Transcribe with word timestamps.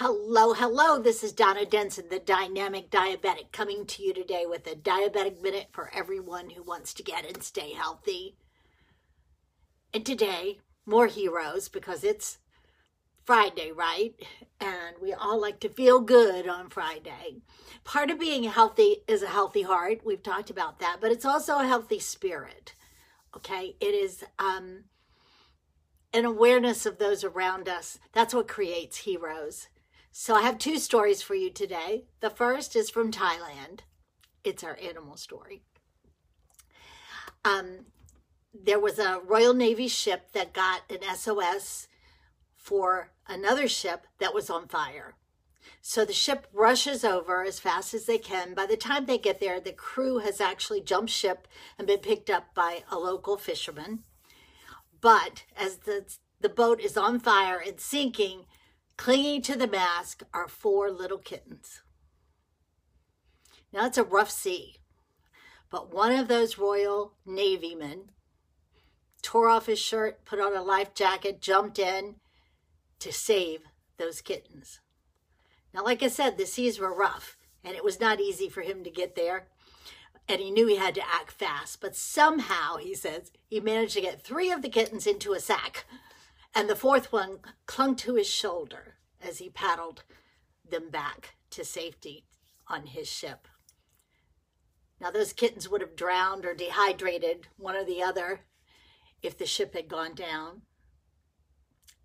Hello, 0.00 0.52
hello. 0.52 1.00
This 1.00 1.24
is 1.24 1.32
Donna 1.32 1.66
Denson, 1.66 2.04
the 2.08 2.20
dynamic 2.20 2.88
diabetic, 2.88 3.50
coming 3.50 3.84
to 3.86 4.00
you 4.04 4.14
today 4.14 4.44
with 4.46 4.64
a 4.68 4.76
diabetic 4.76 5.42
minute 5.42 5.66
for 5.72 5.90
everyone 5.92 6.50
who 6.50 6.62
wants 6.62 6.94
to 6.94 7.02
get 7.02 7.26
and 7.26 7.42
stay 7.42 7.72
healthy. 7.72 8.36
And 9.92 10.06
today, 10.06 10.60
more 10.86 11.08
heroes 11.08 11.68
because 11.68 12.04
it's 12.04 12.38
Friday, 13.24 13.72
right? 13.72 14.14
And 14.60 14.94
we 15.02 15.12
all 15.12 15.40
like 15.40 15.58
to 15.60 15.68
feel 15.68 15.98
good 15.98 16.46
on 16.46 16.70
Friday. 16.70 17.42
Part 17.82 18.12
of 18.12 18.20
being 18.20 18.44
healthy 18.44 18.98
is 19.08 19.24
a 19.24 19.26
healthy 19.26 19.62
heart. 19.62 20.02
We've 20.04 20.22
talked 20.22 20.48
about 20.48 20.78
that, 20.78 20.98
but 21.00 21.10
it's 21.10 21.24
also 21.24 21.58
a 21.58 21.66
healthy 21.66 21.98
spirit. 21.98 22.72
Okay. 23.36 23.74
It 23.80 23.96
is, 23.96 24.22
um, 24.38 24.84
an 26.14 26.24
awareness 26.24 26.86
of 26.86 26.98
those 26.98 27.24
around 27.24 27.68
us. 27.68 27.98
That's 28.12 28.32
what 28.32 28.46
creates 28.46 28.98
heroes. 28.98 29.66
So 30.20 30.34
I 30.34 30.42
have 30.42 30.58
two 30.58 30.80
stories 30.80 31.22
for 31.22 31.36
you 31.36 31.48
today. 31.48 32.06
The 32.18 32.28
first 32.28 32.74
is 32.74 32.90
from 32.90 33.12
Thailand. 33.12 33.82
It's 34.42 34.64
our 34.64 34.76
animal 34.82 35.16
story. 35.16 35.62
Um, 37.44 37.86
there 38.52 38.80
was 38.80 38.98
a 38.98 39.20
Royal 39.24 39.54
Navy 39.54 39.86
ship 39.86 40.32
that 40.32 40.52
got 40.52 40.82
an 40.90 41.02
SOS 41.14 41.86
for 42.56 43.12
another 43.28 43.68
ship 43.68 44.08
that 44.18 44.34
was 44.34 44.50
on 44.50 44.66
fire. 44.66 45.14
So 45.80 46.04
the 46.04 46.12
ship 46.12 46.48
rushes 46.52 47.04
over 47.04 47.44
as 47.44 47.60
fast 47.60 47.94
as 47.94 48.06
they 48.06 48.18
can. 48.18 48.54
By 48.54 48.66
the 48.66 48.76
time 48.76 49.06
they 49.06 49.18
get 49.18 49.38
there, 49.38 49.60
the 49.60 49.70
crew 49.70 50.18
has 50.18 50.40
actually 50.40 50.80
jumped 50.80 51.12
ship 51.12 51.46
and 51.78 51.86
been 51.86 52.00
picked 52.00 52.28
up 52.28 52.52
by 52.56 52.82
a 52.90 52.98
local 52.98 53.36
fisherman. 53.36 54.00
But 55.00 55.44
as 55.56 55.76
the, 55.76 56.12
the 56.40 56.48
boat 56.48 56.80
is 56.80 56.96
on 56.96 57.20
fire 57.20 57.62
and 57.64 57.78
sinking, 57.78 58.46
Clinging 58.98 59.42
to 59.42 59.56
the 59.56 59.68
mast 59.68 60.24
are 60.34 60.48
four 60.48 60.90
little 60.90 61.18
kittens. 61.18 61.82
Now 63.72 63.86
it's 63.86 63.96
a 63.96 64.02
rough 64.02 64.30
sea, 64.30 64.78
but 65.70 65.94
one 65.94 66.12
of 66.12 66.26
those 66.26 66.58
Royal 66.58 67.14
Navy 67.24 67.76
men 67.76 68.10
tore 69.22 69.48
off 69.48 69.66
his 69.66 69.78
shirt, 69.78 70.24
put 70.24 70.40
on 70.40 70.54
a 70.54 70.62
life 70.62 70.94
jacket, 70.94 71.40
jumped 71.40 71.78
in 71.78 72.16
to 72.98 73.12
save 73.12 73.60
those 73.98 74.20
kittens. 74.20 74.80
Now, 75.72 75.84
like 75.84 76.02
I 76.02 76.08
said, 76.08 76.36
the 76.36 76.44
seas 76.44 76.80
were 76.80 76.92
rough 76.92 77.38
and 77.62 77.76
it 77.76 77.84
was 77.84 78.00
not 78.00 78.20
easy 78.20 78.48
for 78.48 78.62
him 78.62 78.82
to 78.82 78.90
get 78.90 79.14
there. 79.14 79.46
And 80.28 80.40
he 80.40 80.50
knew 80.50 80.66
he 80.66 80.76
had 80.76 80.96
to 80.96 81.08
act 81.08 81.30
fast, 81.30 81.80
but 81.80 81.96
somehow, 81.96 82.76
he 82.76 82.94
says, 82.94 83.30
he 83.46 83.60
managed 83.60 83.94
to 83.94 84.00
get 84.00 84.22
three 84.22 84.50
of 84.50 84.60
the 84.60 84.68
kittens 84.68 85.06
into 85.06 85.34
a 85.34 85.40
sack 85.40 85.86
and 86.54 86.68
the 86.68 86.76
fourth 86.76 87.12
one 87.12 87.38
clung 87.66 87.94
to 87.96 88.16
his 88.16 88.26
shoulder 88.26 88.97
as 89.26 89.38
he 89.38 89.48
paddled 89.48 90.04
them 90.68 90.90
back 90.90 91.34
to 91.50 91.64
safety 91.64 92.24
on 92.66 92.86
his 92.86 93.08
ship. 93.08 93.48
Now, 95.00 95.10
those 95.10 95.32
kittens 95.32 95.68
would 95.68 95.80
have 95.80 95.96
drowned 95.96 96.44
or 96.44 96.54
dehydrated, 96.54 97.48
one 97.56 97.76
or 97.76 97.84
the 97.84 98.02
other, 98.02 98.40
if 99.22 99.38
the 99.38 99.46
ship 99.46 99.74
had 99.74 99.88
gone 99.88 100.14
down. 100.14 100.62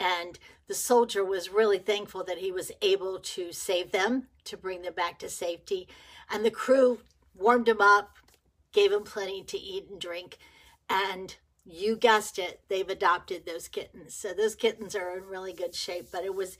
And 0.00 0.38
the 0.68 0.74
soldier 0.74 1.24
was 1.24 1.50
really 1.50 1.78
thankful 1.78 2.24
that 2.24 2.38
he 2.38 2.50
was 2.50 2.72
able 2.80 3.18
to 3.18 3.52
save 3.52 3.92
them, 3.92 4.28
to 4.44 4.56
bring 4.56 4.82
them 4.82 4.94
back 4.94 5.18
to 5.18 5.28
safety. 5.28 5.88
And 6.30 6.44
the 6.44 6.50
crew 6.50 7.00
warmed 7.34 7.68
him 7.68 7.80
up, 7.80 8.16
gave 8.72 8.92
him 8.92 9.02
plenty 9.02 9.42
to 9.44 9.58
eat 9.58 9.88
and 9.90 10.00
drink, 10.00 10.38
and 10.88 11.36
you 11.64 11.96
guessed 11.96 12.38
it, 12.38 12.62
they've 12.68 12.88
adopted 12.88 13.44
those 13.44 13.68
kittens. 13.68 14.14
So 14.14 14.32
those 14.32 14.54
kittens 14.54 14.94
are 14.94 15.16
in 15.16 15.24
really 15.24 15.52
good 15.52 15.74
shape, 15.74 16.08
but 16.10 16.24
it 16.24 16.34
was 16.34 16.56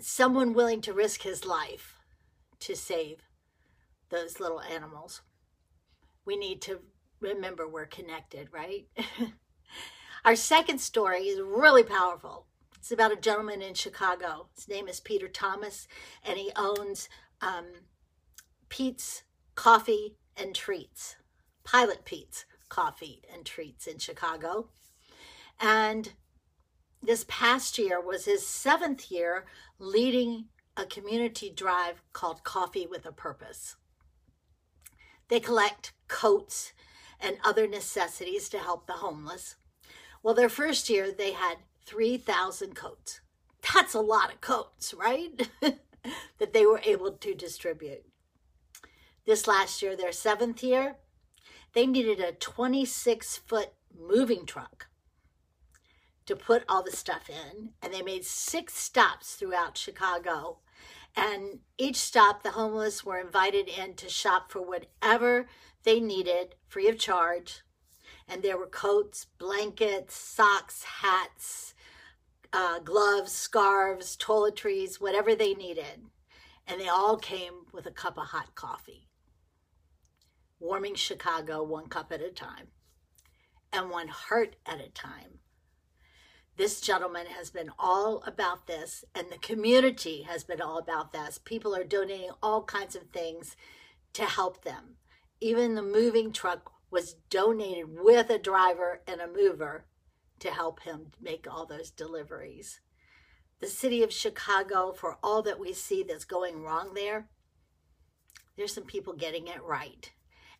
someone 0.00 0.52
willing 0.54 0.80
to 0.82 0.92
risk 0.92 1.22
his 1.22 1.44
life 1.44 1.94
to 2.60 2.74
save 2.74 3.22
those 4.10 4.40
little 4.40 4.60
animals. 4.60 5.22
We 6.24 6.36
need 6.36 6.62
to 6.62 6.80
remember 7.20 7.68
we're 7.68 7.86
connected, 7.86 8.48
right? 8.52 8.86
Our 10.24 10.36
second 10.36 10.78
story 10.78 11.24
is 11.24 11.40
really 11.40 11.82
powerful. 11.82 12.46
It's 12.78 12.92
about 12.92 13.12
a 13.12 13.16
gentleman 13.16 13.62
in 13.62 13.74
Chicago. 13.74 14.48
His 14.54 14.68
name 14.68 14.88
is 14.88 15.00
Peter 15.00 15.28
Thomas, 15.28 15.86
and 16.22 16.38
he 16.38 16.50
owns 16.56 17.08
um, 17.40 17.66
Pete's 18.68 19.22
Coffee 19.54 20.16
and 20.36 20.54
Treats, 20.54 21.16
Pilot 21.64 22.04
Pete's 22.04 22.44
coffee 22.68 23.22
and 23.32 23.44
treats 23.44 23.86
in 23.86 23.98
Chicago. 23.98 24.68
And 25.60 26.12
this 27.04 27.24
past 27.28 27.78
year 27.78 28.00
was 28.00 28.24
his 28.24 28.46
seventh 28.46 29.10
year 29.10 29.44
leading 29.78 30.46
a 30.76 30.84
community 30.84 31.50
drive 31.50 32.02
called 32.12 32.44
Coffee 32.44 32.86
with 32.86 33.06
a 33.06 33.12
Purpose. 33.12 33.76
They 35.28 35.40
collect 35.40 35.92
coats 36.08 36.72
and 37.20 37.36
other 37.44 37.66
necessities 37.66 38.48
to 38.50 38.58
help 38.58 38.86
the 38.86 38.94
homeless. 38.94 39.56
Well, 40.22 40.34
their 40.34 40.48
first 40.48 40.88
year, 40.88 41.12
they 41.12 41.32
had 41.32 41.58
3,000 41.86 42.74
coats. 42.74 43.20
That's 43.74 43.94
a 43.94 44.00
lot 44.00 44.32
of 44.32 44.40
coats, 44.40 44.92
right? 44.94 45.48
that 46.38 46.52
they 46.52 46.66
were 46.66 46.80
able 46.84 47.12
to 47.12 47.34
distribute. 47.34 48.04
This 49.26 49.46
last 49.46 49.80
year, 49.80 49.96
their 49.96 50.12
seventh 50.12 50.62
year, 50.62 50.96
they 51.72 51.86
needed 51.86 52.20
a 52.20 52.32
26 52.32 53.38
foot 53.38 53.70
moving 53.98 54.44
truck 54.44 54.88
to 56.26 56.36
put 56.36 56.64
all 56.68 56.82
the 56.82 56.90
stuff 56.90 57.28
in. 57.28 57.70
And 57.82 57.92
they 57.92 58.02
made 58.02 58.24
six 58.24 58.74
stops 58.74 59.34
throughout 59.34 59.76
Chicago. 59.76 60.58
And 61.16 61.60
each 61.78 61.96
stop, 61.96 62.42
the 62.42 62.52
homeless 62.52 63.04
were 63.04 63.20
invited 63.20 63.68
in 63.68 63.94
to 63.94 64.08
shop 64.08 64.50
for 64.50 64.60
whatever 64.62 65.46
they 65.84 66.00
needed 66.00 66.56
free 66.66 66.88
of 66.88 66.98
charge. 66.98 67.62
And 68.26 68.42
there 68.42 68.58
were 68.58 68.66
coats, 68.66 69.26
blankets, 69.38 70.14
socks, 70.14 70.82
hats, 70.82 71.74
uh, 72.52 72.78
gloves, 72.80 73.32
scarves, 73.32 74.16
toiletries, 74.16 75.00
whatever 75.00 75.34
they 75.34 75.54
needed. 75.54 76.02
And 76.66 76.80
they 76.80 76.88
all 76.88 77.16
came 77.16 77.66
with 77.72 77.86
a 77.86 77.90
cup 77.90 78.16
of 78.16 78.28
hot 78.28 78.54
coffee 78.54 79.08
warming 80.64 80.94
Chicago 80.94 81.62
one 81.62 81.86
cup 81.88 82.10
at 82.10 82.22
a 82.22 82.30
time 82.30 82.68
and 83.70 83.90
one 83.90 84.08
heart 84.08 84.56
at 84.64 84.80
a 84.80 84.88
time. 84.88 85.40
This 86.56 86.80
gentleman 86.80 87.26
has 87.26 87.50
been 87.50 87.72
all 87.80 88.22
about 88.26 88.68
this, 88.68 89.04
and 89.12 89.28
the 89.28 89.38
community 89.38 90.22
has 90.22 90.44
been 90.44 90.60
all 90.60 90.78
about 90.78 91.12
this. 91.12 91.36
People 91.44 91.74
are 91.74 91.82
donating 91.82 92.30
all 92.40 92.62
kinds 92.62 92.94
of 92.94 93.10
things 93.10 93.56
to 94.12 94.24
help 94.24 94.62
them. 94.62 94.96
Even 95.40 95.74
the 95.74 95.82
moving 95.82 96.32
truck 96.32 96.70
was 96.92 97.14
donated 97.28 97.86
with 97.98 98.30
a 98.30 98.38
driver 98.38 99.02
and 99.04 99.20
a 99.20 99.26
mover 99.26 99.86
to 100.38 100.50
help 100.52 100.82
him 100.82 101.08
make 101.20 101.44
all 101.50 101.66
those 101.66 101.90
deliveries. 101.90 102.80
The 103.58 103.66
city 103.66 104.04
of 104.04 104.12
Chicago, 104.12 104.92
for 104.92 105.18
all 105.24 105.42
that 105.42 105.58
we 105.58 105.72
see 105.72 106.04
that's 106.04 106.24
going 106.24 106.62
wrong 106.62 106.94
there, 106.94 107.26
there's 108.56 108.72
some 108.72 108.84
people 108.84 109.14
getting 109.14 109.48
it 109.48 109.62
right 109.62 110.12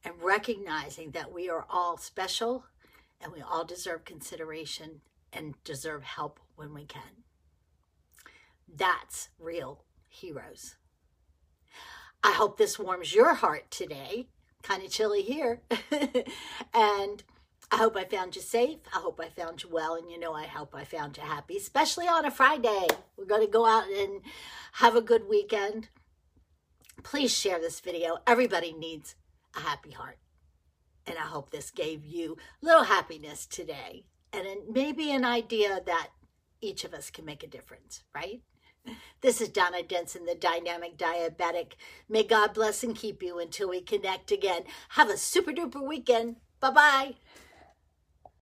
and 0.05 0.15
recognizing 0.21 1.13
that 1.13 1.33
we 1.33 1.49
are 1.49 1.67
all 1.71 1.97
special 1.97 2.65
and 3.21 3.33
we 3.33 3.41
all 3.41 3.65
deserve 3.65 4.05
consideration 4.05 5.03
and 5.35 5.55
deserve 5.65 6.03
help 6.03 6.41
when 6.57 6.73
we 6.73 6.85
can. 6.85 7.25
That's 8.73 9.29
real 9.39 9.85
heroes. 10.09 10.77
I 12.23 12.33
hope 12.33 12.57
this 12.57 12.79
warms 12.79 13.15
your 13.15 13.35
heart 13.35 13.71
today. 13.71 14.29
Kind 14.63 14.83
of 14.83 14.91
chilly 14.91 15.23
here. 15.23 15.61
and 16.73 17.23
I 17.71 17.77
hope 17.77 17.97
I 17.97 18.05
found 18.05 18.35
you 18.35 18.43
safe. 18.43 18.79
I 18.95 18.99
hope 18.99 19.21
I 19.23 19.29
found 19.29 19.63
you 19.63 19.69
well. 19.71 19.95
And 19.95 20.11
you 20.11 20.19
know, 20.19 20.33
I 20.33 20.47
hope 20.47 20.75
I 20.75 20.85
found 20.85 21.17
you 21.17 21.23
happy, 21.23 21.57
especially 21.57 22.07
on 22.07 22.25
a 22.25 22.31
Friday. 22.31 22.87
We're 23.17 23.27
going 23.27 23.45
to 23.45 23.53
go 23.53 23.67
out 23.67 23.89
and 23.91 24.23
have 24.75 24.97
a 24.97 25.03
good 25.03 25.29
weekend. 25.29 25.89
Please 27.03 27.37
share 27.37 27.61
this 27.61 27.81
video. 27.81 28.19
Everybody 28.27 28.73
needs 28.73 29.17
a 29.55 29.61
happy 29.61 29.91
heart. 29.91 30.19
And 31.07 31.19
I 31.19 31.23
hope 31.23 31.51
this 31.51 31.71
gave 31.71 32.07
you 32.07 32.39
a 32.63 32.67
little 32.67 32.85
happiness 32.85 33.45
today 33.45 34.07
and 34.37 34.73
maybe 34.73 35.11
an 35.11 35.25
idea 35.25 35.81
that 35.87 36.09
each 36.61 36.85
of 36.85 36.95
us 36.95 37.11
can 37.11 37.25
make 37.25 37.43
a 37.43 37.49
difference, 37.49 38.03
right? 38.15 38.43
This 39.21 39.41
is 39.41 39.49
Donna 39.49 39.83
Denson, 39.83 40.27
the 40.27 40.35
dynamic 40.35 40.99
diabetic. 40.99 41.73
May 42.09 42.23
God 42.23 42.53
bless 42.53 42.85
and 42.85 42.95
keep 42.95 43.23
you 43.23 43.39
until 43.39 43.71
we 43.71 43.81
connect 43.81 44.31
again. 44.31 44.65
Have 44.91 45.09
a 45.09 45.17
super 45.17 45.53
duper 45.53 45.87
weekend. 45.87 46.37
Bye 46.61 46.71
bye. 46.71 47.15